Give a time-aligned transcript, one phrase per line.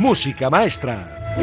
[0.00, 1.36] Música Maestra.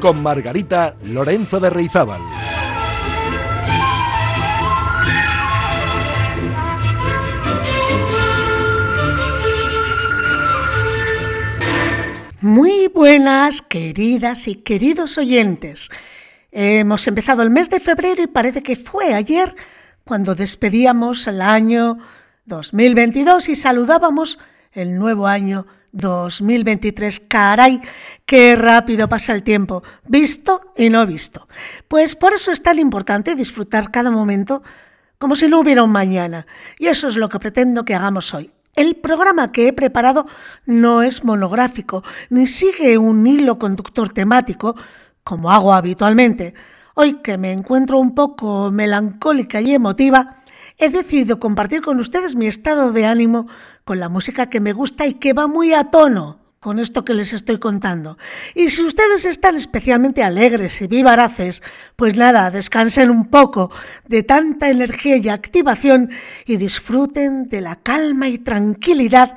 [0.00, 2.20] Con Margarita Lorenzo de Reizábal.
[12.40, 15.90] Muy buenas, queridas y queridos oyentes.
[16.50, 19.54] Hemos empezado el mes de febrero y parece que fue ayer
[20.02, 21.98] cuando despedíamos el año
[22.46, 24.38] 2022 y saludábamos
[24.72, 27.20] el nuevo año 2023.
[27.20, 27.80] Caray,
[28.26, 31.48] qué rápido pasa el tiempo, visto y no visto.
[31.88, 34.62] Pues por eso es tan importante disfrutar cada momento
[35.18, 36.46] como si no hubiera un mañana.
[36.78, 38.52] Y eso es lo que pretendo que hagamos hoy.
[38.74, 40.26] El programa que he preparado
[40.66, 44.74] no es monográfico, ni sigue un hilo conductor temático,
[45.22, 46.54] como hago habitualmente.
[46.94, 50.42] Hoy que me encuentro un poco melancólica y emotiva,
[50.78, 53.46] he decidido compartir con ustedes mi estado de ánimo
[53.84, 57.12] con la música que me gusta y que va muy a tono con esto que
[57.12, 58.16] les estoy contando.
[58.54, 61.62] Y si ustedes están especialmente alegres y vivaraces,
[61.94, 63.70] pues nada, descansen un poco
[64.08, 66.08] de tanta energía y activación
[66.46, 69.34] y disfruten de la calma y tranquilidad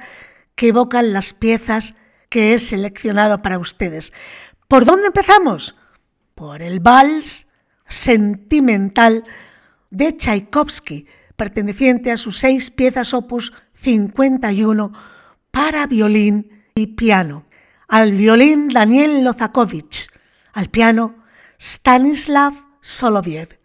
[0.55, 1.95] que evocan las piezas
[2.29, 4.13] que he seleccionado para ustedes.
[4.69, 5.75] ¿Por dónde empezamos?
[6.33, 7.51] Por el vals
[7.89, 9.25] sentimental
[9.89, 11.07] de Tchaikovsky,
[11.37, 14.91] perteneciente a sus seis piezas opus 51
[15.51, 17.45] para violín y piano.
[17.87, 20.09] Al violín Daniel Lozakovich,
[20.51, 21.23] al piano
[21.57, 23.59] Stanislav Soloviev.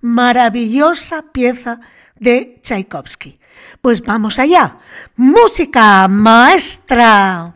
[0.00, 1.80] Maravillosa pieza
[2.14, 3.38] de Tchaikovsky.
[3.80, 4.78] Pues vamos allá.
[5.16, 7.54] Música maestra.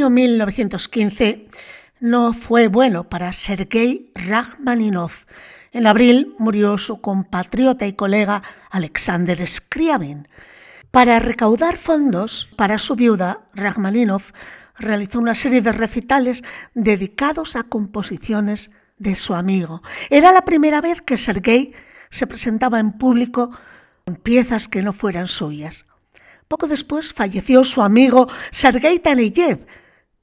[0.00, 1.48] Año 1915
[2.00, 5.12] no fue bueno para Sergei Rachmaninov.
[5.72, 10.26] En abril murió su compatriota y colega Alexander Scriabin.
[10.90, 14.22] Para recaudar fondos para su viuda, Rachmaninov
[14.78, 19.82] realizó una serie de recitales dedicados a composiciones de su amigo.
[20.08, 21.74] Era la primera vez que Sergei
[22.08, 23.50] se presentaba en público
[24.06, 25.84] con piezas que no fueran suyas.
[26.48, 29.66] Poco después falleció su amigo Sergei Taneyev,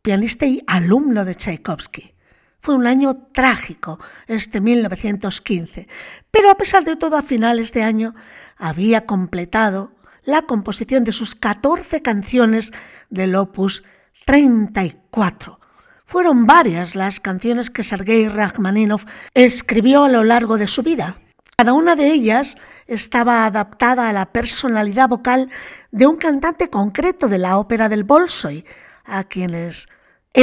[0.07, 2.13] y alumno de Tchaikovsky.
[2.61, 5.89] Fue un año trágico este 1915,
[6.31, 8.15] pero a pesar de todo a finales de año
[8.55, 9.91] había completado
[10.23, 12.71] la composición de sus 14 canciones
[13.09, 13.83] del opus
[14.25, 15.59] 34.
[16.05, 21.17] Fueron varias las canciones que Sergei Rachmaninov escribió a lo largo de su vida.
[21.57, 25.49] Cada una de ellas estaba adaptada a la personalidad vocal
[25.91, 28.63] de un cantante concreto de la ópera del Bolshoi,
[29.03, 29.89] a quienes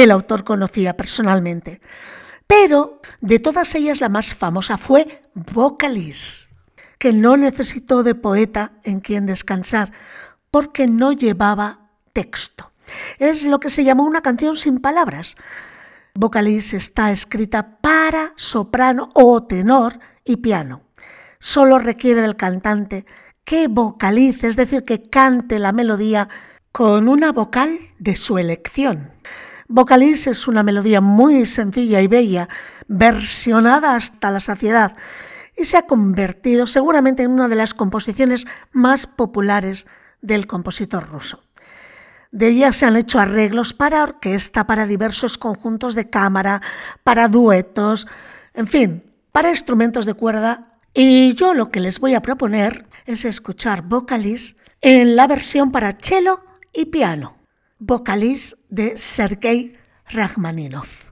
[0.03, 1.81] el autor conocía personalmente.
[2.47, 6.49] Pero de todas ellas la más famosa fue Vocalis,
[6.99, 9.91] que no necesitó de poeta en quien descansar,
[10.51, 12.71] porque no llevaba texto.
[13.19, 15.37] Es lo que se llamó una canción sin palabras.
[16.13, 20.81] Vocalis está escrita para soprano o tenor y piano.
[21.39, 23.05] Solo requiere del cantante
[23.43, 26.27] que vocalice, es decir, que cante la melodía
[26.71, 29.11] con una vocal de su elección.
[29.67, 32.47] Vocalis es una melodía muy sencilla y bella,
[32.87, 34.95] versionada hasta la saciedad,
[35.57, 39.87] y se ha convertido seguramente en una de las composiciones más populares
[40.21, 41.41] del compositor ruso.
[42.31, 46.61] De ella se han hecho arreglos para orquesta, para diversos conjuntos de cámara,
[47.03, 48.07] para duetos,
[48.53, 50.73] en fin, para instrumentos de cuerda.
[50.93, 55.93] Y yo lo que les voy a proponer es escuchar Vocalis en la versión para
[55.93, 57.44] cello y piano.
[57.79, 59.75] Vocalis de Sergei
[60.07, 61.04] Rachmaninov.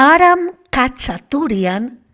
[0.00, 2.04] Aram Kachaturian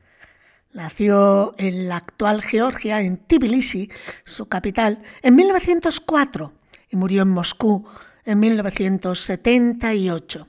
[0.73, 3.91] nació en la actual Georgia, en Tbilisi,
[4.25, 6.55] su capital, en 1904
[6.89, 7.87] y murió en Moscú
[8.25, 10.49] en 1978.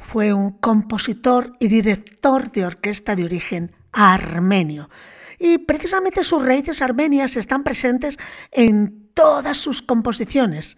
[0.00, 4.90] Fue un compositor y director de orquesta de origen armenio.
[5.38, 8.18] Y precisamente sus raíces armenias están presentes
[8.50, 10.76] en todas sus composiciones,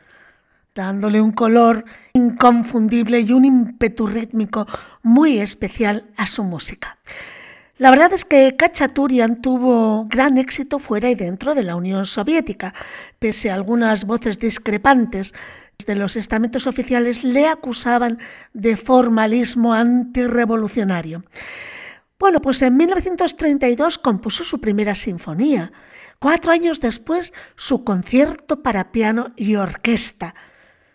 [0.74, 4.66] dándole un color inconfundible y un ímpetu rítmico
[5.02, 6.98] muy especial a su música.
[7.78, 12.74] La verdad es que Kachaturian tuvo gran éxito fuera y dentro de la Unión Soviética,
[13.18, 15.32] pese a algunas voces discrepantes
[15.86, 18.18] de los estamentos oficiales le acusaban
[18.52, 21.24] de formalismo antirrevolucionario.
[22.18, 25.72] Bueno, pues en 1932 compuso su primera sinfonía.
[26.18, 30.34] Cuatro años después, su concierto para piano y orquesta.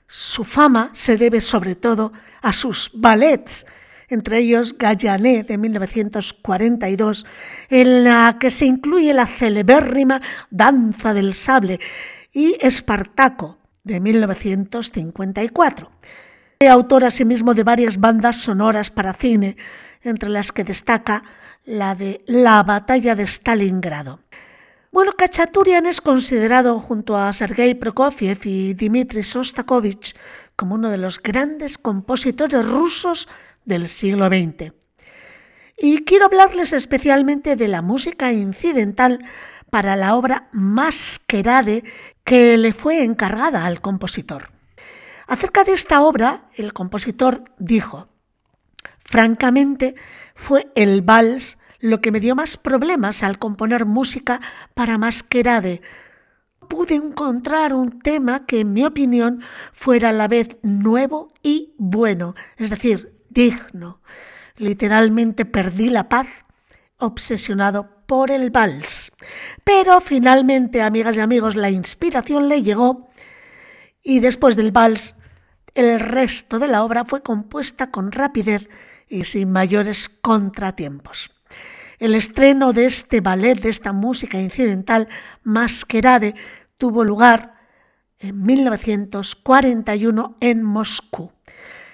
[0.07, 3.65] Su fama se debe sobre todo a sus ballets,
[4.07, 7.25] entre ellos Gallané de 1942,
[7.69, 10.21] en la que se incluye la celebérrima
[10.51, 11.79] Danza del Sable,
[12.31, 15.89] y Espartaco de 1954.
[16.59, 19.55] Es autor asimismo de varias bandas sonoras para cine,
[20.01, 21.23] entre las que destaca
[21.63, 24.19] la de La batalla de Stalingrado.
[24.95, 30.15] Bueno, Kachaturian es considerado junto a Sergei Prokofiev y Dmitri Sostakovich
[30.55, 33.27] como uno de los grandes compositores rusos
[33.65, 34.71] del siglo XX.
[35.77, 39.19] Y quiero hablarles especialmente de la música incidental
[39.69, 41.83] para la obra Masquerade
[42.23, 44.53] que le fue encargada al compositor.
[45.27, 48.07] Acerca de esta obra, el compositor dijo,
[49.03, 49.95] francamente,
[50.35, 54.41] fue el vals lo que me dio más problemas al componer música
[54.73, 55.81] para Masquerade.
[56.67, 62.33] Pude encontrar un tema que, en mi opinión, fuera a la vez nuevo y bueno,
[62.57, 64.01] es decir, digno.
[64.57, 66.27] Literalmente perdí la paz,
[66.97, 69.11] obsesionado por el vals.
[69.63, 73.09] Pero finalmente, amigas y amigos, la inspiración le llegó
[74.01, 75.15] y después del vals,
[75.75, 78.67] el resto de la obra fue compuesta con rapidez
[79.07, 81.34] y sin mayores contratiempos.
[81.99, 85.07] El estreno de este ballet, de esta música incidental,
[85.43, 86.35] Masquerade,
[86.77, 87.55] tuvo lugar
[88.19, 91.31] en 1941 en Moscú.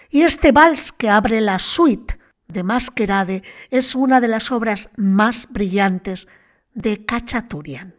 [0.10, 5.48] Y este vals que abre la suite de Masquerade es una de las obras más
[5.52, 6.28] brillantes
[6.74, 7.96] de Cachaturian.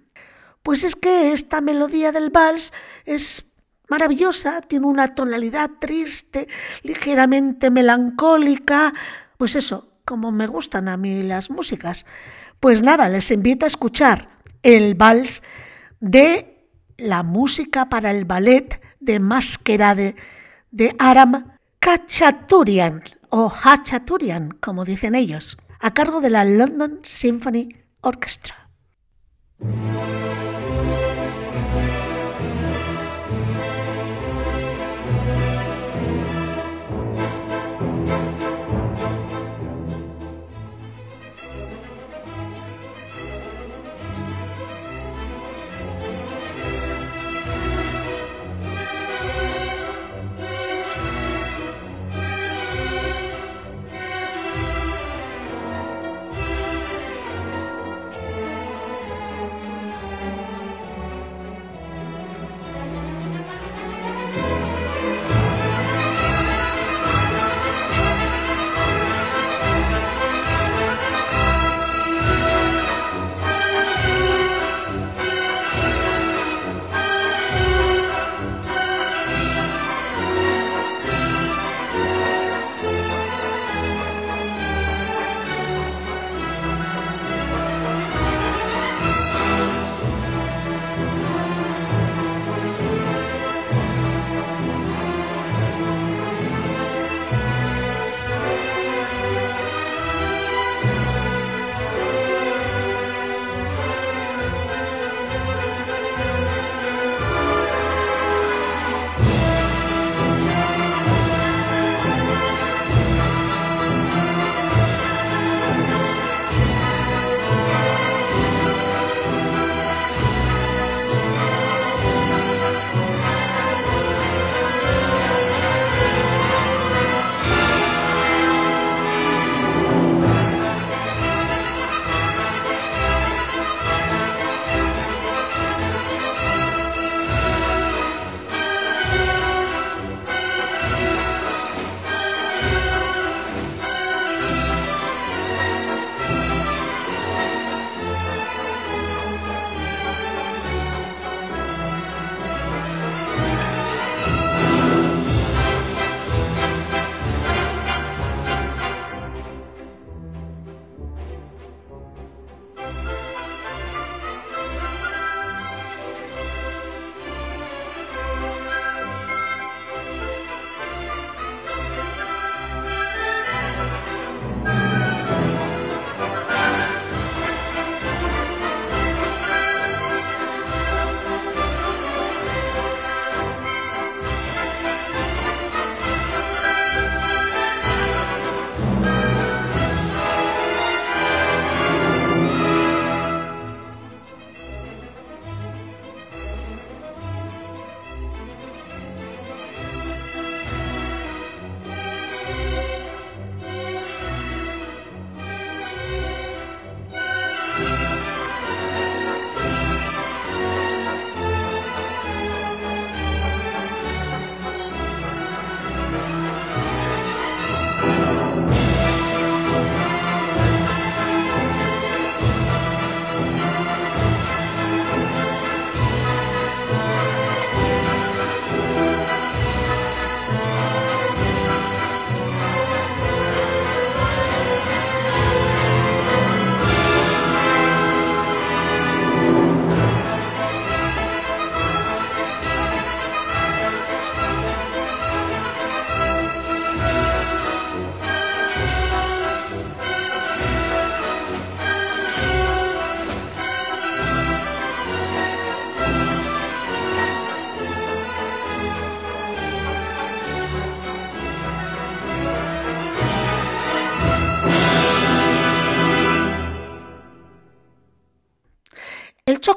[0.63, 2.73] Pues es que esta melodía del vals
[3.05, 3.53] es
[3.89, 6.49] maravillosa, tiene una tonalidad triste,
[6.83, 8.93] ligeramente melancólica,
[9.37, 12.05] pues eso, como me gustan a mí las músicas.
[12.61, 14.29] Pues nada, les invito a escuchar
[14.63, 15.43] el vals
[16.01, 20.15] de la música para el ballet de Masquerade
[20.71, 28.69] de Aram Kachaturian o Hachaturian, como dicen ellos, a cargo de la London Symphony Orchestra.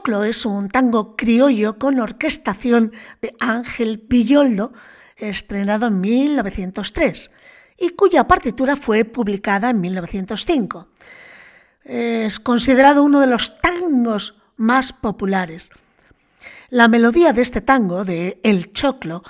[0.06, 2.92] Choclo es un tango criollo con orquestación
[3.24, 4.72] de Ángel Villoldo,
[5.18, 7.32] estrenado en 1903
[7.80, 10.90] y cuya partitura fue publicada en 1905.
[11.86, 15.72] Es considerado uno de los tangos más populares.
[16.70, 19.24] La melodía de este tango, de El Choclo,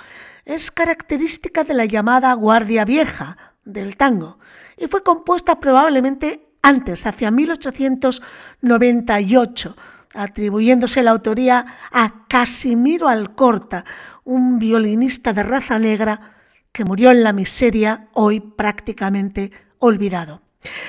[0.44, 4.38] es característica de la llamada Guardia Vieja del tango
[4.76, 9.74] y fue compuesta probablemente antes, hacia 1898,
[10.14, 13.84] atribuyéndose la autoría a Casimiro Alcorta,
[14.24, 16.36] un violinista de raza negra
[16.72, 20.42] que murió en la miseria, hoy prácticamente olvidado.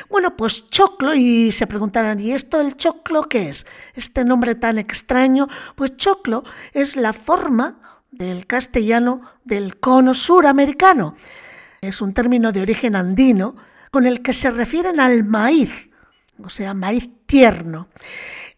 [0.10, 3.66] Bueno, pues choclo, y se preguntarán, ¿y esto del choclo qué es?
[3.94, 11.16] Este nombre tan extraño, pues choclo es la forma del castellano del cono suramericano.
[11.82, 13.56] Es un término de origen andino
[13.92, 15.90] con el que se refieren al maíz,
[16.44, 17.88] o sea, maíz tierno.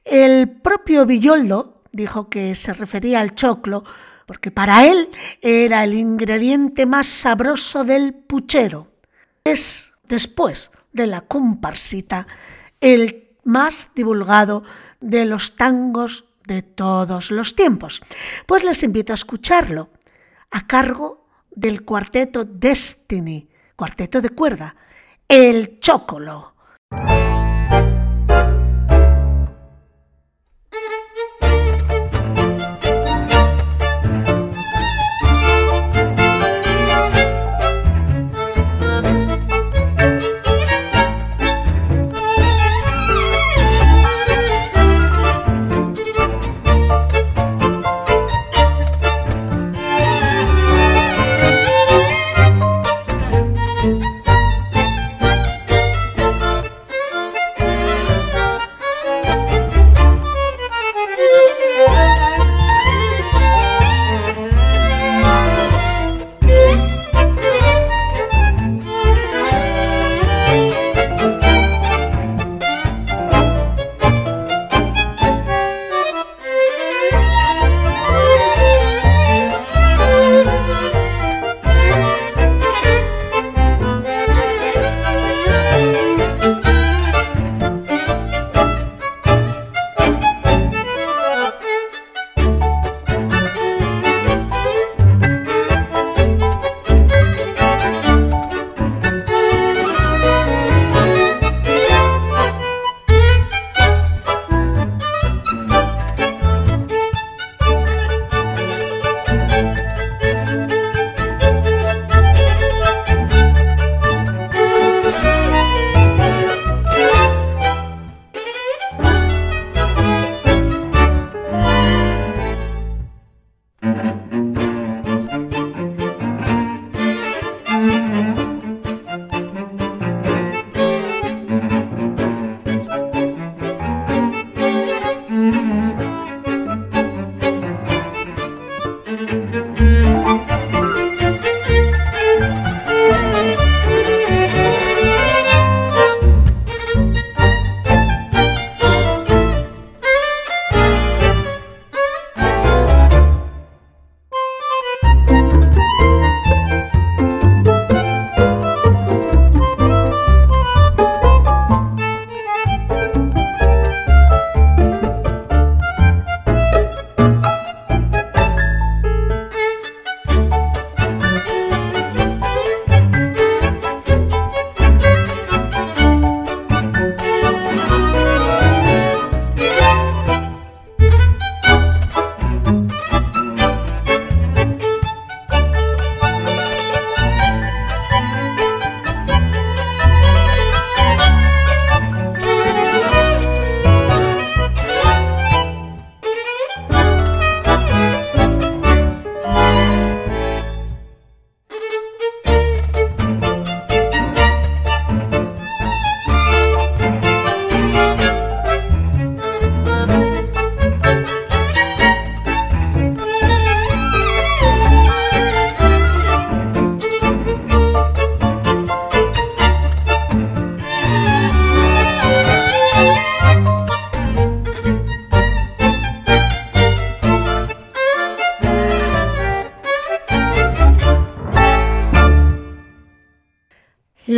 [0.09, 3.83] El propio Villoldo dijo que se refería al choclo
[4.25, 8.87] porque para él era el ingrediente más sabroso del puchero.
[9.43, 12.25] Es después de la comparsita
[12.81, 14.63] el más divulgado
[14.99, 18.01] de los tangos de todos los tiempos.
[18.47, 19.91] Pues les invito a escucharlo
[20.49, 24.75] a cargo del cuarteto Destiny, cuarteto de cuerda,
[25.27, 26.55] El Chocolo.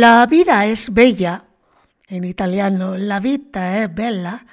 [0.02, 1.44] La vida es bella,
[2.08, 4.44] en italiano La vita è bella,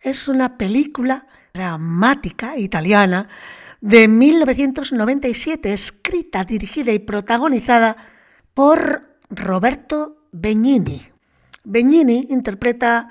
[0.00, 3.28] es una película dramática italiana
[3.80, 7.96] de 1997, escrita, dirigida y protagonizada
[8.54, 11.06] por Roberto Benigni.
[11.62, 13.08] Benigni interpreta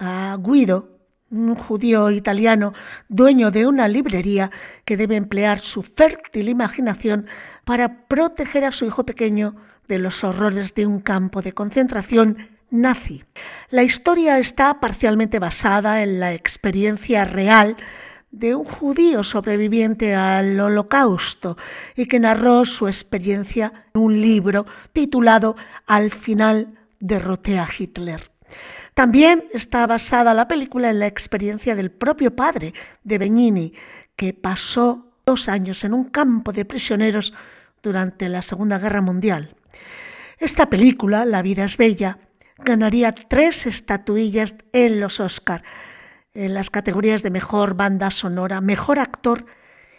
[0.00, 0.96] a Guido,
[1.30, 2.72] un judío italiano
[3.10, 4.50] dueño de una librería
[4.86, 7.26] que debe emplear su fértil imaginación
[7.66, 9.56] para proteger a su hijo pequeño
[9.88, 13.24] de los horrores de un campo de concentración nazi.
[13.70, 17.76] La historia está parcialmente basada en la experiencia real
[18.30, 21.56] de un judío sobreviviente al holocausto
[21.94, 28.30] y que narró su experiencia en un libro titulado Al final derroté a Hitler.
[28.94, 32.72] También está basada la película en la experiencia del propio padre
[33.04, 33.74] de Benigni,
[34.16, 37.34] que pasó dos años en un campo de prisioneros
[37.82, 39.54] durante la Segunda Guerra Mundial.
[40.38, 42.18] Esta película, La vida es bella,
[42.58, 45.62] ganaría tres estatuillas en los Oscar,
[46.34, 49.46] en las categorías de mejor banda sonora, mejor actor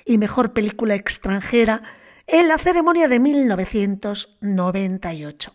[0.05, 1.81] y mejor película extranjera
[2.27, 5.53] en la ceremonia de 1998.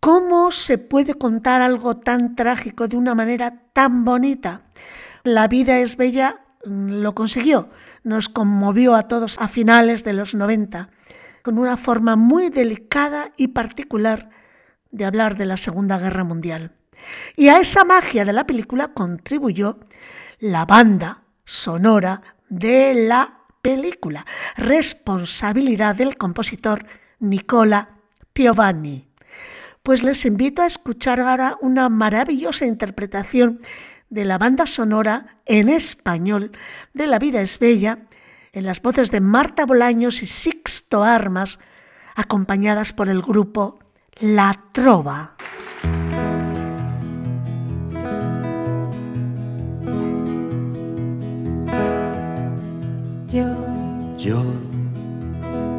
[0.00, 4.62] ¿Cómo se puede contar algo tan trágico de una manera tan bonita?
[5.22, 7.70] La vida es bella mm, lo consiguió,
[8.02, 10.90] nos conmovió a todos a finales de los 90,
[11.42, 14.30] con una forma muy delicada y particular
[14.90, 16.72] de hablar de la Segunda Guerra Mundial.
[17.36, 19.78] Y a esa magia de la película contribuyó
[20.38, 24.26] la banda sonora de la película,
[24.56, 26.86] responsabilidad del compositor
[27.18, 27.90] Nicola
[28.32, 29.08] Piovani.
[29.82, 33.60] Pues les invito a escuchar ahora una maravillosa interpretación
[34.10, 36.52] de la banda sonora en español
[36.92, 38.06] de La vida es bella,
[38.52, 41.58] en las voces de Marta Bolaños y Sixto Armas,
[42.14, 43.78] acompañadas por el grupo
[44.18, 45.36] La Trova.
[53.28, 53.46] Yo,
[54.16, 54.42] yo,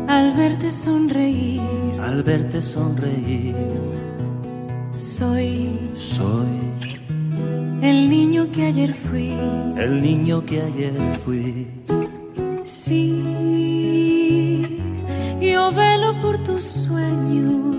[0.07, 1.62] al verte sonreír,
[2.01, 3.53] al verte sonreír,
[4.95, 6.47] soy, soy
[7.81, 9.34] el niño que ayer fui.
[9.77, 10.93] el niño que ayer
[11.25, 11.81] fui.
[12.91, 14.67] Sí,
[15.39, 17.77] yo velo por tus sueños.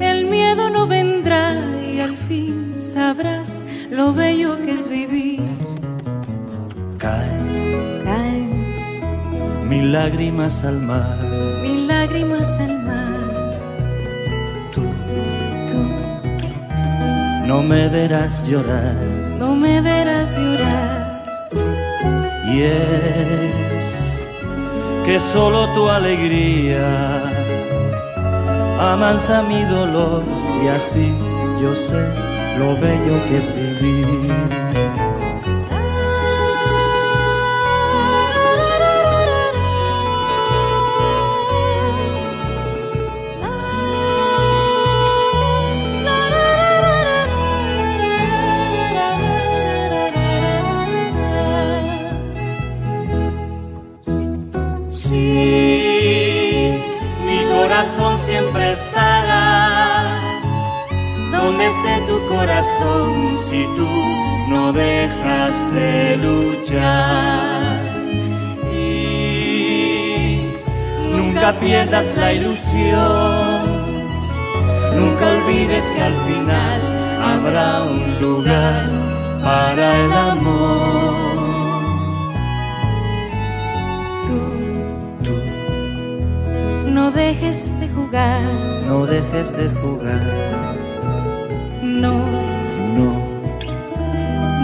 [0.00, 1.52] El miedo no vendrá
[1.94, 3.60] y al fin sabrás
[3.90, 5.42] lo bello que es vivir.
[6.96, 11.18] Caen Caen mil lágrimas al mar,
[11.62, 13.58] mil lágrimas al mar.
[14.74, 14.82] tú
[15.68, 15.80] Tú
[17.46, 18.94] no me verás llorar.
[19.38, 20.51] no me verás llorar.
[22.52, 24.22] Y es
[25.06, 27.22] que solo tu alegría
[28.78, 30.22] amansa mi dolor
[30.62, 31.14] y así
[31.62, 32.02] yo sé
[32.58, 34.61] lo bello que es vivir.
[62.62, 63.88] Corazón si tú
[64.48, 67.80] no dejas de luchar.
[68.72, 70.46] Y
[71.10, 73.62] nunca pierdas la ilusión,
[74.96, 76.80] nunca olvides que al final
[77.32, 78.90] habrá un lugar
[79.42, 81.32] para el amor.
[84.26, 84.38] Tú
[85.24, 88.42] Tú no dejes de jugar,
[88.86, 90.20] no dejes de jugar,
[91.82, 92.41] no, no,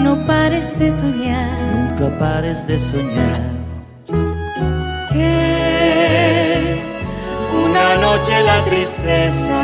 [0.03, 3.41] no pares de soñar, nunca pares de soñar.
[5.13, 6.83] que
[7.65, 9.63] una noche la tristeza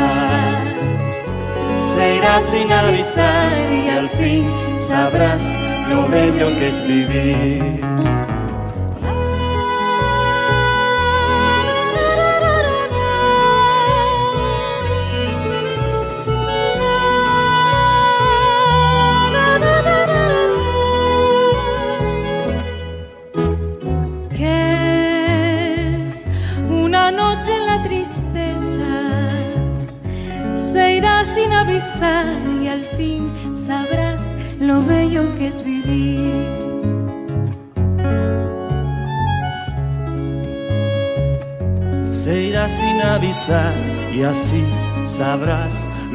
[1.93, 4.45] se irá sin avisar y al fin
[4.77, 5.43] sabrás
[5.89, 8.24] lo bello que es vivir.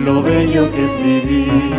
[0.04, 1.69] Lo bello que es vivir.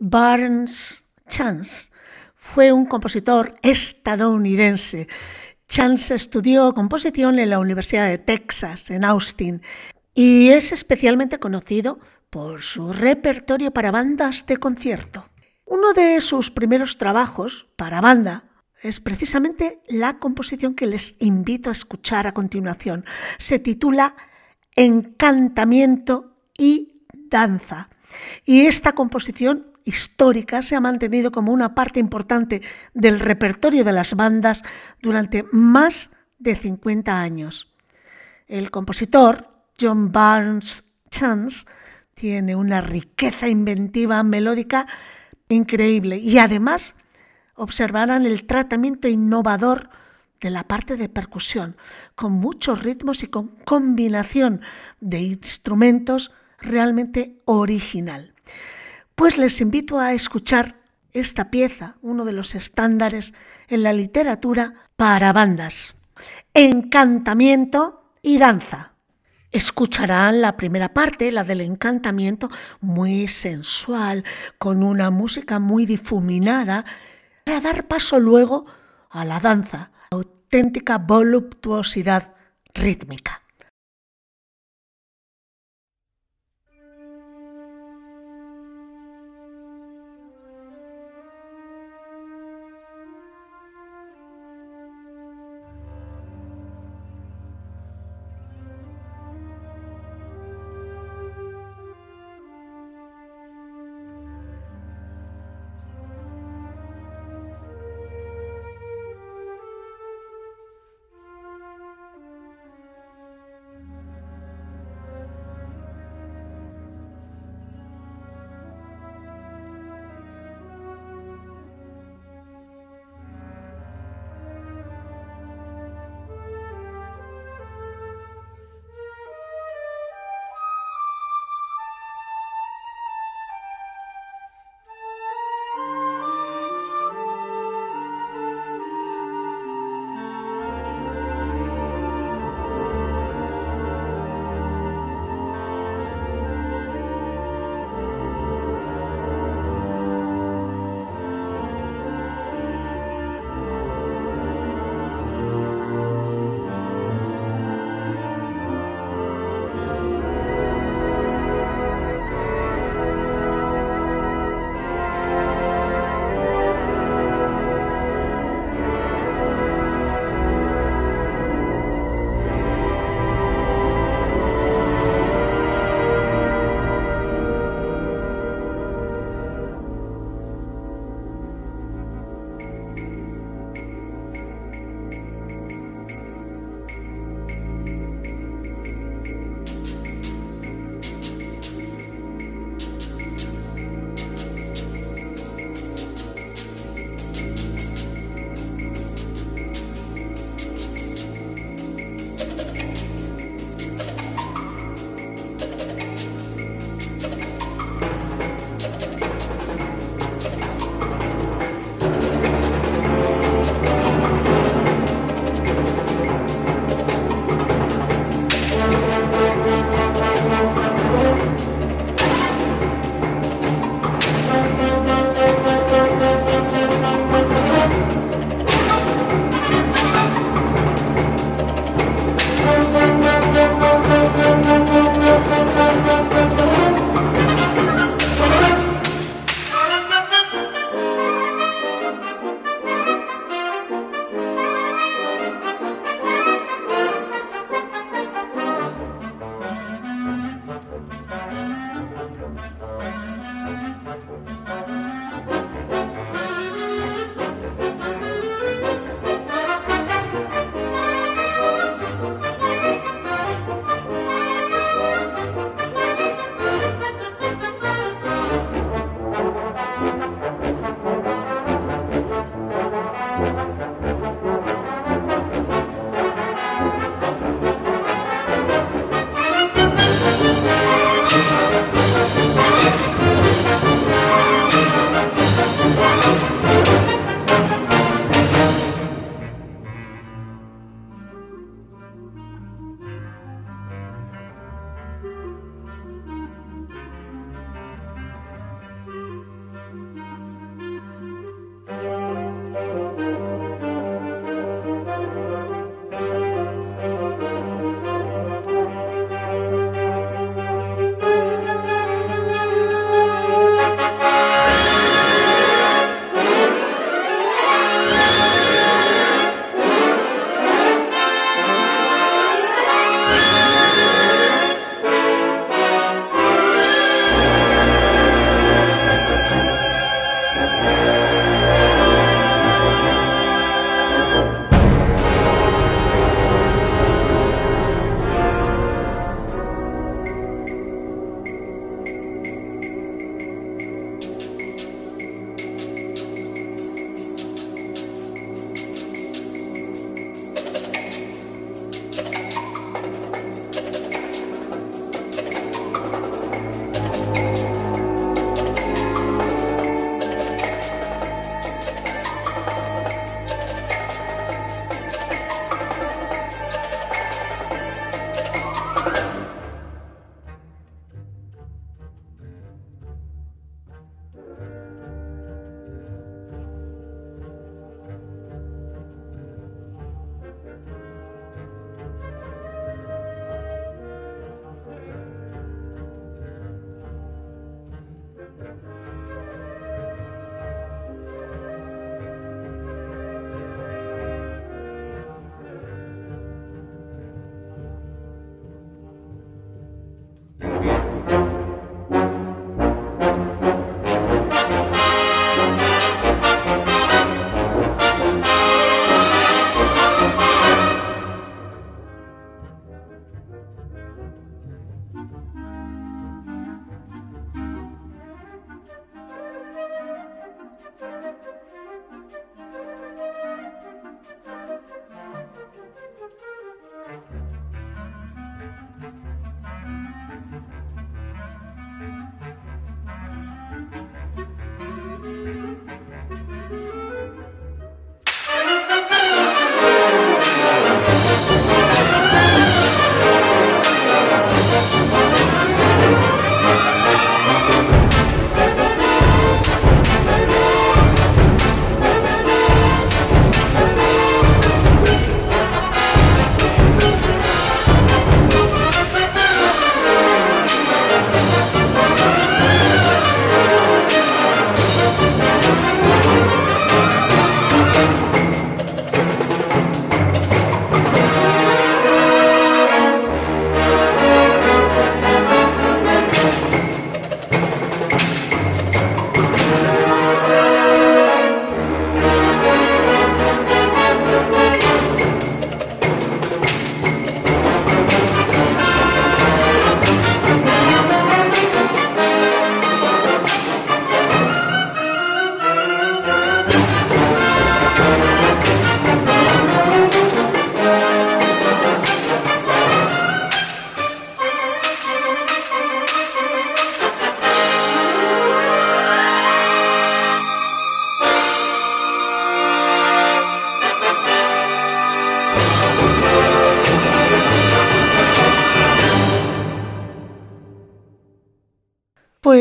[0.00, 1.90] Barnes Chance
[2.34, 5.08] fue un compositor estadounidense.
[5.68, 9.60] Chance estudió composición en la Universidad de Texas, en Austin,
[10.14, 15.28] y es especialmente conocido por su repertorio para bandas de concierto.
[15.66, 18.44] Uno de sus primeros trabajos para banda
[18.82, 23.04] es precisamente la composición que les invito a escuchar a continuación.
[23.38, 24.16] Se titula
[24.74, 27.90] Encantamiento y Danza.
[28.44, 32.62] Y esta composición histórica se ha mantenido como una parte importante
[32.94, 34.62] del repertorio de las bandas
[35.02, 37.74] durante más de 50 años.
[38.46, 39.48] El compositor,
[39.78, 41.66] John Barnes Chance,
[42.14, 44.86] tiene una riqueza inventiva melódica
[45.48, 46.94] increíble y además
[47.54, 49.90] observarán el tratamiento innovador
[50.40, 51.76] de la parte de percusión,
[52.14, 54.62] con muchos ritmos y con combinación
[55.00, 58.34] de instrumentos realmente original.
[59.20, 60.76] Pues les invito a escuchar
[61.12, 63.34] esta pieza, uno de los estándares
[63.68, 66.08] en la literatura para bandas.
[66.54, 68.94] Encantamiento y danza.
[69.52, 72.48] Escucharán la primera parte, la del encantamiento,
[72.80, 74.24] muy sensual,
[74.56, 76.86] con una música muy difuminada,
[77.44, 78.64] para dar paso luego
[79.10, 82.32] a la danza, auténtica voluptuosidad
[82.72, 83.42] rítmica.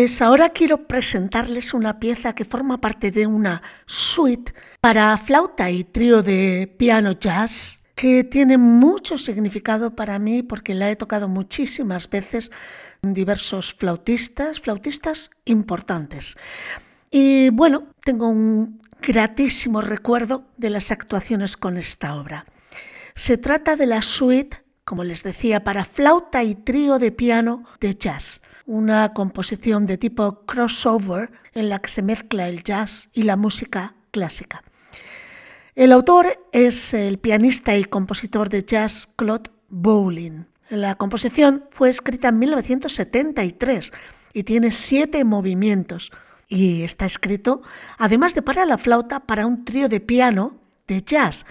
[0.09, 5.83] Pues ahora quiero presentarles una pieza que forma parte de una suite para flauta y
[5.83, 12.09] trío de piano jazz que tiene mucho significado para mí porque la he tocado muchísimas
[12.09, 12.51] veces
[13.03, 16.37] en diversos flautistas, flautistas importantes.
[17.11, 22.47] Y bueno, tengo un gratísimo recuerdo de las actuaciones con esta obra.
[23.13, 27.93] Se trata de la suite, como les decía, para flauta y trío de piano de
[27.93, 33.35] jazz, una composición de tipo crossover en la que se mezcla el jazz y la
[33.35, 34.63] música clásica.
[35.73, 40.45] El autor es el pianista y compositor de jazz Claude Bowling.
[40.69, 43.91] La composición fue escrita en 1973
[44.33, 46.11] y tiene siete movimientos
[46.47, 47.63] y está escrito,
[47.97, 51.47] además de para la flauta, para un trío de piano de jazz,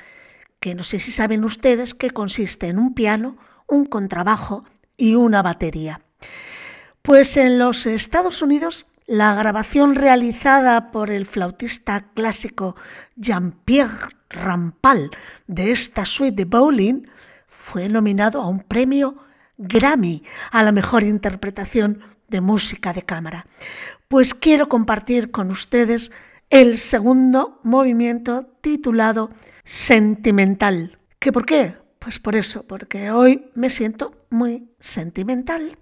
[0.60, 4.64] que no sé si saben ustedes que consiste en un piano, un contrabajo
[4.96, 6.00] y una batería.
[7.02, 12.76] Pues en los Estados Unidos la grabación realizada por el flautista clásico
[13.16, 15.10] Jean-Pierre Rampal
[15.46, 17.06] de esta suite de Bowling
[17.48, 19.16] fue nominado a un premio
[19.56, 23.46] Grammy a la mejor interpretación de música de cámara.
[24.08, 26.12] Pues quiero compartir con ustedes
[26.50, 29.30] el segundo movimiento titulado
[29.64, 30.98] Sentimental.
[31.18, 31.76] ¿Qué por qué?
[31.98, 35.78] Pues por eso, porque hoy me siento muy sentimental.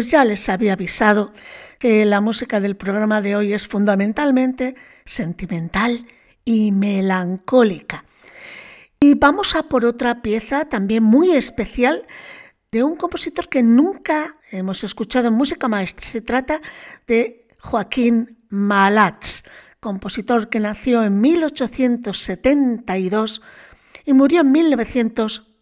[0.00, 1.34] Pues ya les había avisado
[1.78, 4.74] que la música del programa de hoy es fundamentalmente
[5.04, 6.06] sentimental
[6.42, 8.06] y melancólica.
[8.98, 12.06] Y vamos a por otra pieza también muy especial
[12.72, 16.08] de un compositor que nunca hemos escuchado en música maestra.
[16.08, 16.62] Se trata
[17.06, 19.44] de Joaquín Malats,
[19.80, 23.42] compositor que nació en 1872
[24.06, 24.50] y murió en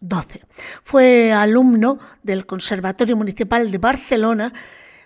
[0.01, 0.45] 1912.
[0.83, 4.53] Fue alumno del Conservatorio Municipal de Barcelona,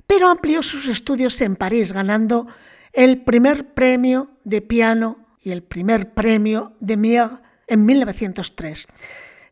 [0.07, 2.47] pero amplió sus estudios en París, ganando
[2.91, 7.29] el primer premio de piano y el primer premio de Mier
[7.67, 8.87] en 1903.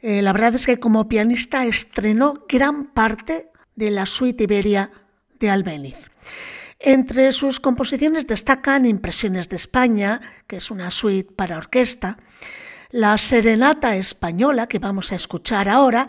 [0.02, 4.92] Eh, la verdad es que como pianista estrenó gran parte de la suite Iberia
[5.40, 5.98] de Albéniz.
[6.80, 12.18] Entre sus composiciones destacan Impresiones de España, que es una suite para orquesta,
[12.92, 16.08] la Serenata Española, que vamos a escuchar ahora,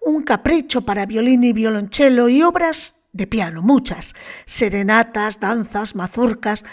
[0.00, 4.14] un capricho para violín y violonchelo y obras de piano, muchas,
[4.44, 6.64] serenatas, danzas, mazurcas,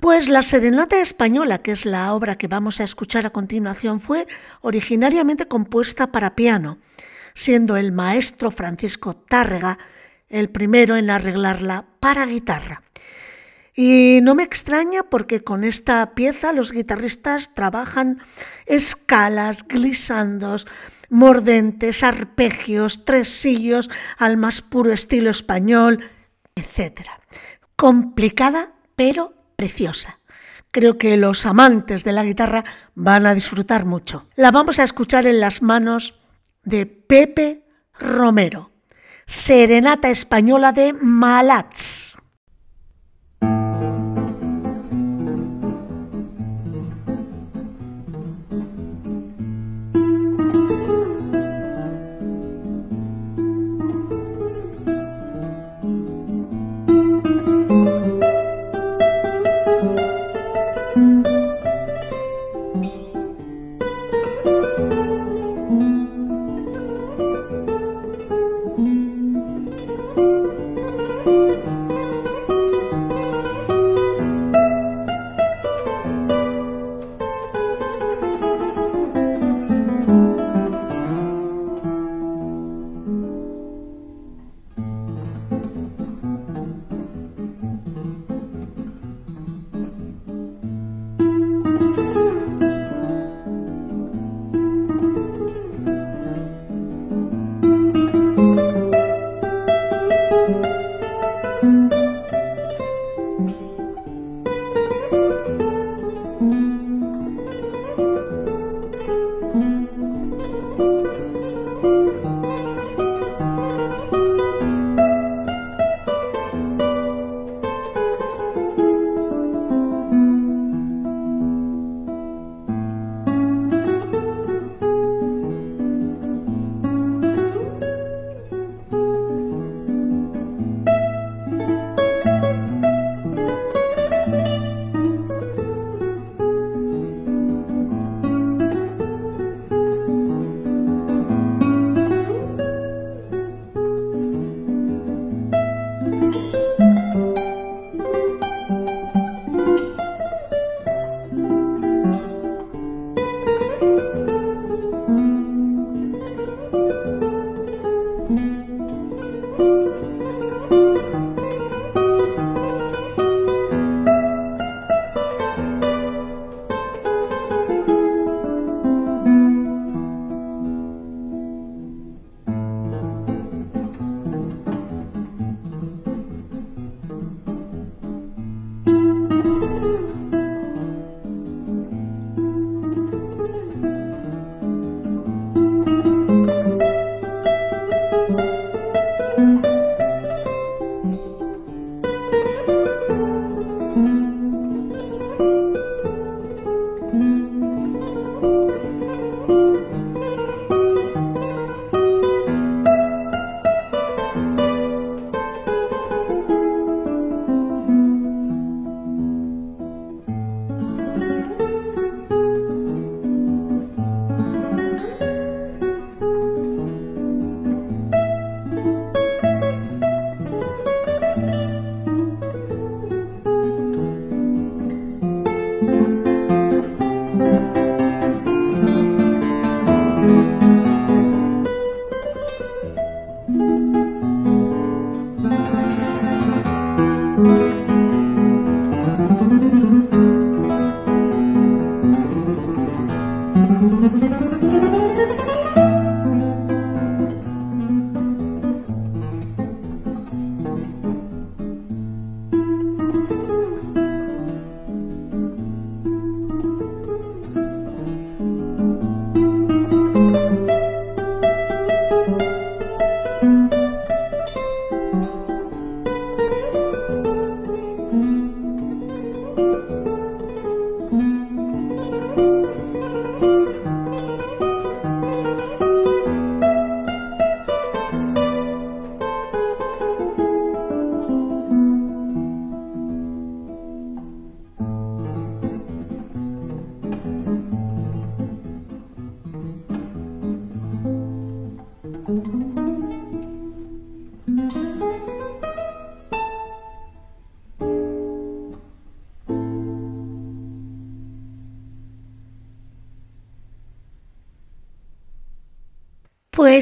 [0.00, 4.26] pues la Serenata Española, que es la obra que vamos a escuchar a continuación, fue
[4.62, 6.78] originariamente compuesta para piano,
[7.34, 9.78] siendo el maestro Francisco Tárrega
[10.28, 12.82] el primero en arreglarla para guitarra.
[13.74, 18.20] Y no me extraña porque con esta pieza los guitarristas trabajan
[18.66, 20.66] escalas, glisandos,
[21.08, 26.10] mordentes, arpegios, tresillos al más puro estilo español,
[26.54, 27.00] etc.
[27.76, 30.18] Complicada, pero preciosa.
[30.70, 32.64] Creo que los amantes de la guitarra
[32.94, 34.26] van a disfrutar mucho.
[34.36, 36.18] La vamos a escuchar en las manos
[36.64, 37.64] de Pepe
[37.98, 38.70] Romero,
[39.26, 42.11] Serenata Española de Malats.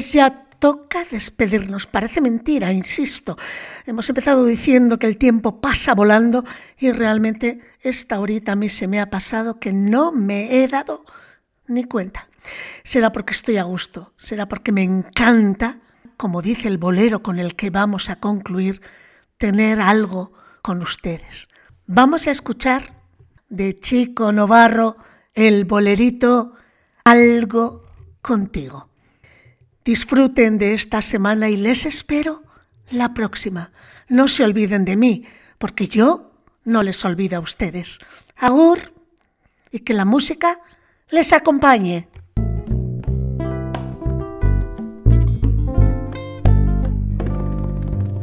[0.01, 1.87] Ya toca despedirnos.
[1.87, 3.37] Parece mentira, insisto.
[3.85, 6.43] Hemos empezado diciendo que el tiempo pasa volando
[6.77, 11.03] y realmente esta horita a mí se me ha pasado que no me he dado
[11.67, 12.27] ni cuenta.
[12.83, 15.79] Será porque estoy a gusto, será porque me encanta,
[16.15, 18.81] como dice el bolero con el que vamos a concluir,
[19.37, 21.49] tener algo con ustedes.
[21.87, 23.01] Vamos a escuchar
[23.49, 24.97] de Chico Novarro
[25.33, 26.53] el bolerito
[27.03, 27.83] Algo
[28.21, 28.90] contigo.
[29.83, 32.43] Disfruten de esta semana y les espero
[32.91, 33.71] la próxima.
[34.07, 35.25] No se olviden de mí,
[35.57, 36.33] porque yo
[36.65, 37.99] no les olvido a ustedes.
[38.35, 38.93] Agur
[39.71, 40.59] y que la música
[41.09, 42.07] les acompañe.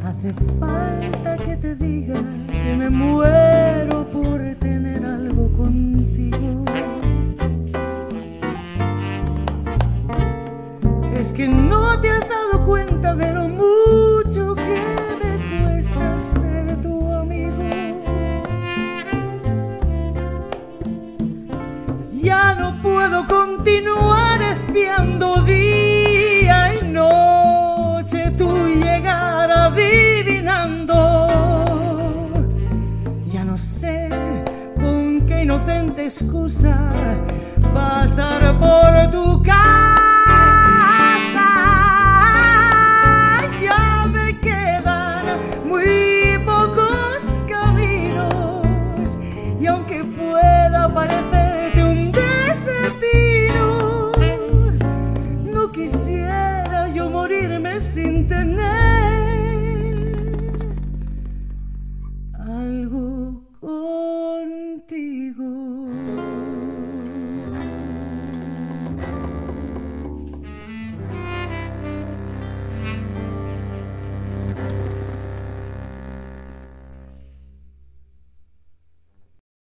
[0.05, 4.41] Hace falta que te que me muero por
[11.39, 14.83] que no te has dado cuenta de lo mucho que
[15.23, 17.63] me cuesta ser tu amigo.
[22.21, 31.05] Ya no puedo continuar espiando día y noche tu llegar adivinando.
[33.27, 34.09] Ya no sé
[34.75, 36.91] con qué inocente excusa
[37.73, 38.43] pasar